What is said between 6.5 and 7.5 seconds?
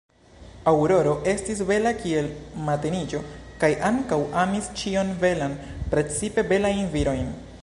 belajn virojn.